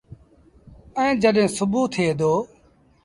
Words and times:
ائيٚݩ 0.97 1.19
جڏهيݩ 1.21 1.53
سُوڀو 1.55 1.81
ٿئي 1.93 2.09
دو 2.19 2.31